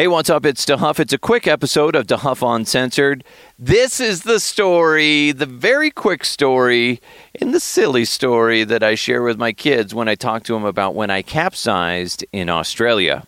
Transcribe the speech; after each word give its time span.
Hey, 0.00 0.08
what's 0.08 0.30
up? 0.30 0.46
It's 0.46 0.64
DeHuff. 0.64 0.98
It's 0.98 1.12
a 1.12 1.18
quick 1.18 1.46
episode 1.46 1.94
of 1.94 2.06
DeHuff 2.06 2.56
Uncensored. 2.56 3.22
This 3.58 4.00
is 4.00 4.22
the 4.22 4.40
story, 4.40 5.30
the 5.30 5.44
very 5.44 5.90
quick 5.90 6.24
story, 6.24 7.02
and 7.38 7.52
the 7.52 7.60
silly 7.60 8.06
story 8.06 8.64
that 8.64 8.82
I 8.82 8.94
share 8.94 9.22
with 9.22 9.36
my 9.36 9.52
kids 9.52 9.94
when 9.94 10.08
I 10.08 10.14
talk 10.14 10.44
to 10.44 10.54
them 10.54 10.64
about 10.64 10.94
when 10.94 11.10
I 11.10 11.20
capsized 11.20 12.24
in 12.32 12.48
Australia. 12.48 13.26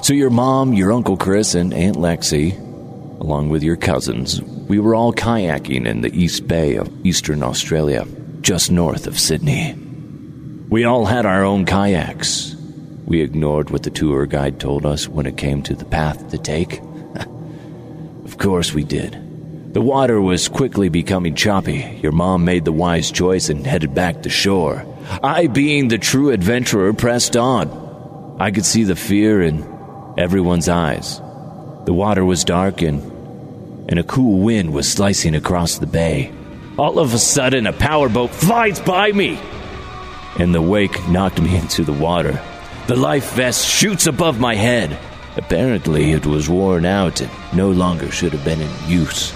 So, 0.00 0.14
your 0.14 0.30
mom, 0.30 0.72
your 0.72 0.90
Uncle 0.90 1.18
Chris, 1.18 1.54
and 1.54 1.74
Aunt 1.74 1.96
Lexi, 1.96 2.58
along 3.20 3.50
with 3.50 3.62
your 3.62 3.76
cousins, 3.76 4.40
we 4.40 4.78
were 4.78 4.94
all 4.94 5.12
kayaking 5.12 5.84
in 5.84 6.00
the 6.00 6.18
East 6.18 6.48
Bay 6.48 6.76
of 6.76 6.90
Eastern 7.04 7.42
Australia, 7.42 8.06
just 8.40 8.70
north 8.70 9.06
of 9.06 9.20
Sydney. 9.20 9.74
We 10.70 10.84
all 10.84 11.04
had 11.04 11.26
our 11.26 11.44
own 11.44 11.66
kayaks. 11.66 12.56
We 13.06 13.20
ignored 13.20 13.70
what 13.70 13.82
the 13.82 13.90
tour 13.90 14.26
guide 14.26 14.60
told 14.60 14.86
us 14.86 15.08
when 15.08 15.26
it 15.26 15.36
came 15.36 15.62
to 15.64 15.74
the 15.74 15.84
path 15.84 16.30
to 16.30 16.38
take. 16.38 16.80
of 18.24 18.38
course 18.38 18.72
we 18.72 18.84
did. 18.84 19.18
The 19.74 19.80
water 19.80 20.20
was 20.20 20.48
quickly 20.48 20.88
becoming 20.90 21.34
choppy. 21.34 21.98
Your 22.02 22.12
mom 22.12 22.44
made 22.44 22.64
the 22.64 22.72
wise 22.72 23.10
choice 23.10 23.48
and 23.48 23.66
headed 23.66 23.94
back 23.94 24.22
to 24.22 24.30
shore. 24.30 24.84
I, 25.22 25.46
being 25.46 25.88
the 25.88 25.98
true 25.98 26.30
adventurer, 26.30 26.92
pressed 26.92 27.36
on. 27.36 28.36
I 28.38 28.50
could 28.50 28.66
see 28.66 28.84
the 28.84 28.96
fear 28.96 29.42
in 29.42 29.64
everyone's 30.18 30.68
eyes. 30.68 31.18
The 31.86 31.92
water 31.92 32.24
was 32.24 32.44
dark 32.44 32.82
and, 32.82 33.00
and 33.88 33.98
a 33.98 34.04
cool 34.04 34.40
wind 34.40 34.72
was 34.72 34.90
slicing 34.90 35.34
across 35.34 35.78
the 35.78 35.86
bay. 35.86 36.30
All 36.78 36.98
of 36.98 37.14
a 37.14 37.18
sudden, 37.18 37.66
a 37.66 37.72
powerboat 37.72 38.30
flies 38.30 38.78
by 38.80 39.12
me, 39.12 39.38
and 40.38 40.54
the 40.54 40.62
wake 40.62 41.08
knocked 41.08 41.40
me 41.40 41.56
into 41.62 41.82
the 41.82 41.92
water. 41.92 42.40
The 42.86 42.96
life 42.96 43.32
vest 43.34 43.66
shoots 43.66 44.06
above 44.06 44.40
my 44.40 44.54
head. 44.54 44.98
Apparently, 45.36 46.12
it 46.12 46.26
was 46.26 46.48
worn 46.48 46.84
out 46.84 47.20
and 47.20 47.30
no 47.52 47.70
longer 47.70 48.10
should 48.10 48.32
have 48.32 48.44
been 48.44 48.60
in 48.60 48.70
use. 48.86 49.30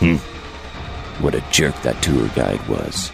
Hmm. 0.00 0.16
What 1.22 1.34
a 1.34 1.40
jerk 1.50 1.80
that 1.82 2.02
tour 2.02 2.28
guide 2.34 2.66
was. 2.68 3.10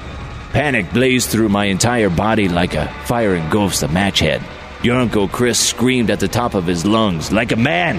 Panic 0.53 0.93
blazed 0.93 1.31
through 1.31 1.49
my 1.51 1.67
entire 1.67 2.11
body 2.11 2.49
like 2.49 2.75
a 2.75 2.89
fire 3.05 3.35
engulfs 3.35 3.83
a 3.83 3.89
match 3.89 4.19
head. 4.19 4.43
Your 4.83 4.97
Uncle 4.97 5.29
Chris 5.29 5.61
screamed 5.61 6.11
at 6.11 6.19
the 6.19 6.29
top 6.29 6.55
of 6.55 6.67
his 6.67 6.85
lungs, 6.85 7.31
like 7.31 7.53
a 7.53 7.57
man, 7.57 7.97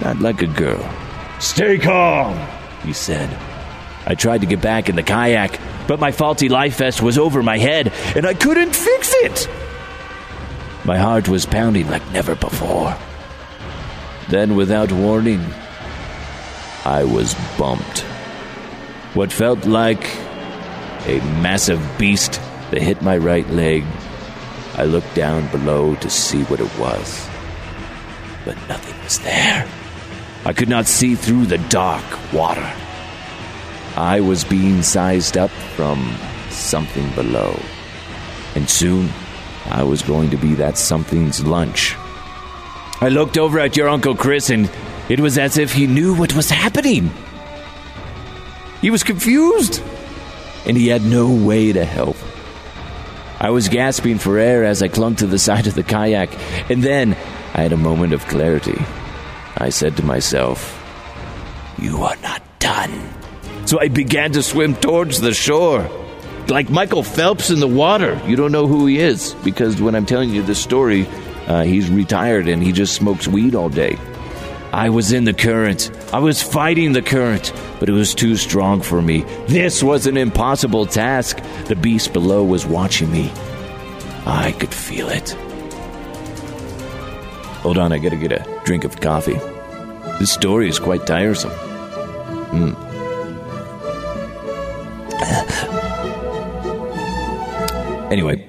not 0.00 0.18
like 0.18 0.42
a 0.42 0.46
girl. 0.46 0.84
Stay 1.38 1.78
calm, 1.78 2.36
he 2.82 2.92
said. 2.92 3.30
I 4.06 4.14
tried 4.16 4.40
to 4.40 4.46
get 4.46 4.60
back 4.60 4.88
in 4.88 4.96
the 4.96 5.02
kayak, 5.02 5.60
but 5.86 6.00
my 6.00 6.10
faulty 6.10 6.48
life 6.48 6.78
vest 6.78 7.00
was 7.00 7.18
over 7.18 7.42
my 7.42 7.58
head, 7.58 7.92
and 8.16 8.26
I 8.26 8.34
couldn't 8.34 8.74
fix 8.74 9.12
it. 9.18 9.48
My 10.90 10.98
heart 10.98 11.28
was 11.28 11.46
pounding 11.46 11.88
like 11.88 12.10
never 12.10 12.34
before. 12.34 12.98
Then, 14.28 14.56
without 14.56 14.90
warning, 14.90 15.40
I 16.84 17.04
was 17.04 17.36
bumped. 17.56 18.00
What 19.14 19.32
felt 19.32 19.66
like 19.66 20.04
a 21.06 21.20
massive 21.40 21.80
beast 21.96 22.40
that 22.72 22.82
hit 22.82 23.02
my 23.02 23.16
right 23.18 23.48
leg. 23.50 23.84
I 24.74 24.82
looked 24.82 25.14
down 25.14 25.46
below 25.52 25.94
to 25.94 26.10
see 26.10 26.42
what 26.42 26.58
it 26.58 26.76
was, 26.76 27.28
but 28.44 28.56
nothing 28.68 29.00
was 29.04 29.20
there. 29.20 29.68
I 30.44 30.52
could 30.52 30.68
not 30.68 30.86
see 30.86 31.14
through 31.14 31.46
the 31.46 31.58
dark 31.68 32.32
water. 32.32 32.68
I 33.96 34.18
was 34.18 34.42
being 34.42 34.82
sized 34.82 35.38
up 35.38 35.52
from 35.76 36.12
something 36.48 37.08
below, 37.14 37.56
and 38.56 38.68
soon 38.68 39.08
I 39.70 39.84
was 39.84 40.02
going 40.02 40.30
to 40.30 40.36
be 40.36 40.54
that 40.54 40.76
something's 40.76 41.44
lunch. 41.46 41.94
I 43.00 43.08
looked 43.08 43.38
over 43.38 43.60
at 43.60 43.76
your 43.76 43.88
Uncle 43.88 44.16
Chris, 44.16 44.50
and 44.50 44.70
it 45.08 45.20
was 45.20 45.38
as 45.38 45.56
if 45.56 45.72
he 45.72 45.86
knew 45.86 46.14
what 46.14 46.34
was 46.34 46.50
happening. 46.50 47.10
He 48.80 48.90
was 48.90 49.04
confused, 49.04 49.80
and 50.66 50.76
he 50.76 50.88
had 50.88 51.02
no 51.02 51.32
way 51.32 51.72
to 51.72 51.84
help. 51.84 52.16
I 53.38 53.50
was 53.50 53.68
gasping 53.68 54.18
for 54.18 54.38
air 54.38 54.64
as 54.64 54.82
I 54.82 54.88
clung 54.88 55.16
to 55.16 55.26
the 55.26 55.38
side 55.38 55.66
of 55.66 55.74
the 55.74 55.82
kayak, 55.82 56.30
and 56.68 56.82
then 56.82 57.12
I 57.54 57.62
had 57.62 57.72
a 57.72 57.76
moment 57.76 58.12
of 58.12 58.26
clarity. 58.26 58.78
I 59.56 59.70
said 59.70 59.96
to 59.96 60.04
myself, 60.04 60.76
You 61.78 62.02
are 62.02 62.16
not 62.22 62.42
done. 62.58 63.08
So 63.66 63.80
I 63.80 63.88
began 63.88 64.32
to 64.32 64.42
swim 64.42 64.74
towards 64.74 65.20
the 65.20 65.32
shore 65.32 65.88
like 66.50 66.68
Michael 66.68 67.02
Phelps 67.02 67.50
in 67.50 67.60
the 67.60 67.68
water. 67.68 68.20
You 68.26 68.36
don't 68.36 68.52
know 68.52 68.66
who 68.66 68.86
he 68.86 68.98
is 68.98 69.34
because 69.44 69.80
when 69.80 69.94
I'm 69.94 70.06
telling 70.06 70.30
you 70.30 70.42
this 70.42 70.60
story, 70.60 71.06
uh, 71.46 71.62
he's 71.62 71.90
retired 71.90 72.48
and 72.48 72.62
he 72.62 72.72
just 72.72 72.94
smokes 72.94 73.28
weed 73.28 73.54
all 73.54 73.68
day. 73.68 73.96
I 74.72 74.90
was 74.90 75.12
in 75.12 75.24
the 75.24 75.32
current. 75.32 75.90
I 76.12 76.18
was 76.18 76.42
fighting 76.42 76.92
the 76.92 77.02
current, 77.02 77.52
but 77.80 77.88
it 77.88 77.92
was 77.92 78.14
too 78.14 78.36
strong 78.36 78.82
for 78.82 79.02
me. 79.02 79.22
This 79.48 79.82
was 79.82 80.06
an 80.06 80.16
impossible 80.16 80.86
task. 80.86 81.40
The 81.66 81.74
beast 81.74 82.12
below 82.12 82.44
was 82.44 82.66
watching 82.66 83.10
me. 83.10 83.32
I 84.26 84.52
could 84.52 84.72
feel 84.72 85.08
it. 85.08 85.30
Hold 87.62 87.78
on, 87.78 87.92
I 87.92 87.98
gotta 87.98 88.16
get 88.16 88.32
a 88.32 88.62
drink 88.64 88.84
of 88.84 89.00
coffee. 89.00 89.38
This 90.18 90.32
story 90.32 90.68
is 90.68 90.78
quite 90.78 91.06
tiresome. 91.06 91.50
Hmm. 91.50 92.89
Anyway, 98.10 98.46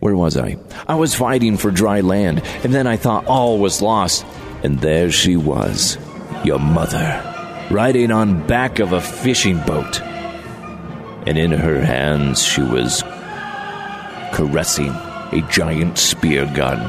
where 0.00 0.16
was 0.16 0.36
I? 0.36 0.58
I 0.88 0.96
was 0.96 1.14
fighting 1.14 1.56
for 1.56 1.70
dry 1.70 2.00
land, 2.00 2.42
and 2.64 2.74
then 2.74 2.86
I 2.86 2.96
thought 2.96 3.26
all 3.26 3.58
was 3.58 3.80
lost. 3.80 4.26
And 4.62 4.80
there 4.80 5.10
she 5.10 5.36
was, 5.36 5.98
your 6.42 6.58
mother, 6.58 7.22
riding 7.70 8.10
on 8.10 8.46
back 8.46 8.78
of 8.80 8.92
a 8.92 9.00
fishing 9.00 9.58
boat. 9.60 10.00
And 11.26 11.38
in 11.38 11.52
her 11.52 11.80
hands 11.80 12.42
she 12.42 12.62
was 12.62 13.02
caressing 14.32 14.90
a 14.90 15.46
giant 15.50 15.96
spear 15.96 16.46
gun. 16.54 16.80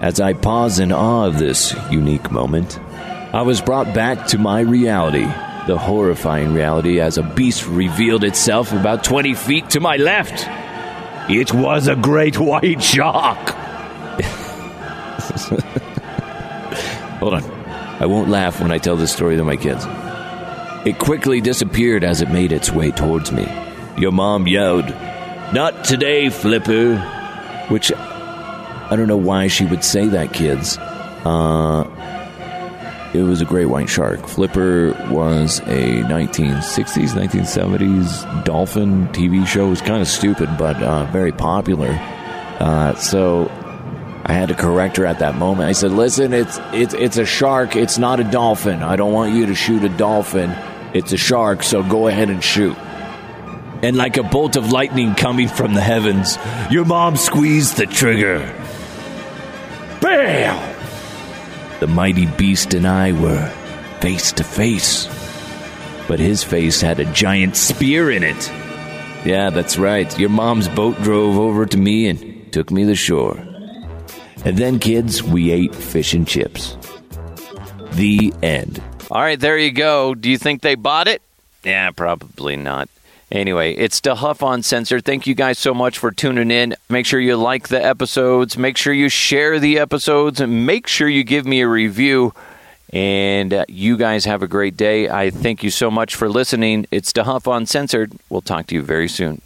As 0.00 0.20
I 0.20 0.32
paused 0.32 0.80
in 0.80 0.92
awe 0.92 1.26
of 1.26 1.38
this 1.38 1.74
unique 1.90 2.30
moment, 2.30 2.78
I 3.32 3.42
was 3.42 3.60
brought 3.60 3.92
back 3.94 4.28
to 4.28 4.38
my 4.38 4.60
reality, 4.60 5.26
the 5.66 5.78
horrifying 5.78 6.54
reality 6.54 7.00
as 7.00 7.18
a 7.18 7.22
beast 7.22 7.66
revealed 7.66 8.24
itself 8.24 8.72
about 8.72 9.04
20 9.04 9.34
feet 9.34 9.70
to 9.70 9.80
my 9.80 9.96
left. 9.96 10.46
It 11.28 11.52
was 11.52 11.88
a 11.88 11.96
great 11.96 12.38
white 12.38 12.82
shark. 12.82 13.38
Hold 17.18 17.34
on. 17.34 17.44
I 17.98 18.06
won't 18.06 18.28
laugh 18.28 18.60
when 18.60 18.70
I 18.70 18.78
tell 18.78 18.94
this 18.96 19.12
story 19.12 19.36
to 19.36 19.44
my 19.44 19.56
kids. 19.56 19.84
It 20.86 20.98
quickly 20.98 21.40
disappeared 21.40 22.04
as 22.04 22.20
it 22.20 22.30
made 22.30 22.52
its 22.52 22.70
way 22.70 22.90
towards 22.90 23.32
me. 23.32 23.48
Your 23.98 24.12
mom 24.12 24.46
yelled, 24.46 24.88
Not 25.52 25.84
today, 25.84 26.28
Flipper. 26.28 26.98
Which, 27.68 27.90
I 27.92 28.94
don't 28.94 29.08
know 29.08 29.16
why 29.16 29.48
she 29.48 29.64
would 29.64 29.82
say 29.82 30.06
that, 30.08 30.32
kids. 30.32 30.78
Uh, 30.78 31.88
it 33.14 33.22
was 33.22 33.40
a 33.40 33.44
great 33.44 33.66
white 33.66 33.88
shark. 33.88 34.26
Flipper 34.26 34.92
was 35.10 35.60
a 35.60 36.02
1960s, 36.02 37.10
1970s 37.10 38.44
dolphin 38.44 39.08
TV 39.08 39.46
show. 39.46 39.66
It 39.66 39.70
was 39.70 39.80
kind 39.80 40.02
of 40.02 40.08
stupid, 40.08 40.50
but 40.58 40.82
uh, 40.82 41.04
very 41.06 41.32
popular. 41.32 41.90
Uh, 42.58 42.94
so 42.96 43.50
I 44.24 44.32
had 44.32 44.48
to 44.48 44.54
correct 44.54 44.96
her 44.96 45.06
at 45.06 45.20
that 45.20 45.36
moment. 45.36 45.68
I 45.68 45.72
said, 45.72 45.92
"Listen, 45.92 46.32
it's 46.32 46.58
it's 46.72 46.94
it's 46.94 47.16
a 47.16 47.24
shark. 47.24 47.76
It's 47.76 47.98
not 47.98 48.20
a 48.20 48.24
dolphin. 48.24 48.82
I 48.82 48.96
don't 48.96 49.12
want 49.12 49.34
you 49.34 49.46
to 49.46 49.54
shoot 49.54 49.84
a 49.84 49.88
dolphin. 49.88 50.50
It's 50.94 51.12
a 51.12 51.16
shark. 51.16 51.62
So 51.62 51.82
go 51.82 52.08
ahead 52.08 52.28
and 52.30 52.42
shoot." 52.42 52.76
And 53.82 53.96
like 53.96 54.16
a 54.16 54.22
bolt 54.22 54.56
of 54.56 54.72
lightning 54.72 55.14
coming 55.14 55.48
from 55.48 55.74
the 55.74 55.80
heavens, 55.80 56.38
your 56.70 56.84
mom 56.84 57.16
squeezed 57.16 57.76
the 57.76 57.86
trigger. 57.86 58.52
The 61.86 61.92
mighty 61.92 62.26
beast 62.26 62.74
and 62.74 62.84
I 62.84 63.12
were 63.12 63.46
face 64.00 64.32
to 64.32 64.42
face. 64.42 65.06
But 66.08 66.18
his 66.18 66.42
face 66.42 66.80
had 66.80 66.98
a 66.98 67.04
giant 67.12 67.54
spear 67.54 68.10
in 68.10 68.24
it. 68.24 68.52
Yeah, 69.24 69.50
that's 69.50 69.78
right. 69.78 70.18
Your 70.18 70.30
mom's 70.30 70.66
boat 70.66 71.00
drove 71.02 71.38
over 71.38 71.64
to 71.64 71.78
me 71.78 72.08
and 72.08 72.52
took 72.52 72.72
me 72.72 72.86
to 72.86 72.96
shore. 72.96 73.36
And 74.44 74.58
then, 74.58 74.80
kids, 74.80 75.22
we 75.22 75.52
ate 75.52 75.76
fish 75.76 76.12
and 76.12 76.26
chips. 76.26 76.76
The 77.92 78.34
end. 78.42 78.82
All 79.08 79.20
right, 79.20 79.38
there 79.38 79.56
you 79.56 79.70
go. 79.70 80.16
Do 80.16 80.28
you 80.28 80.38
think 80.38 80.62
they 80.62 80.74
bought 80.74 81.06
it? 81.06 81.22
Yeah, 81.62 81.92
probably 81.92 82.56
not. 82.56 82.88
Anyway, 83.30 83.74
it's 83.74 84.00
DeHuff 84.00 84.42
on 84.42 84.54
Uncensored. 84.54 85.04
Thank 85.04 85.26
you 85.26 85.34
guys 85.34 85.58
so 85.58 85.74
much 85.74 85.98
for 85.98 86.12
tuning 86.12 86.50
in. 86.50 86.76
Make 86.88 87.06
sure 87.06 87.18
you 87.18 87.36
like 87.36 87.68
the 87.68 87.84
episodes. 87.84 88.56
Make 88.56 88.76
sure 88.76 88.92
you 88.92 89.08
share 89.08 89.58
the 89.58 89.78
episodes. 89.80 90.40
And 90.40 90.64
make 90.64 90.86
sure 90.86 91.08
you 91.08 91.24
give 91.24 91.44
me 91.44 91.60
a 91.60 91.68
review. 91.68 92.32
And 92.92 93.52
uh, 93.52 93.64
you 93.68 93.96
guys 93.96 94.26
have 94.26 94.42
a 94.42 94.48
great 94.48 94.76
day. 94.76 95.08
I 95.08 95.30
thank 95.30 95.64
you 95.64 95.70
so 95.70 95.90
much 95.90 96.14
for 96.14 96.28
listening. 96.28 96.86
It's 96.92 97.12
DeHuff 97.12 97.48
on 97.48 97.62
Uncensored. 97.62 98.12
We'll 98.30 98.42
talk 98.42 98.68
to 98.68 98.76
you 98.76 98.82
very 98.82 99.08
soon. 99.08 99.42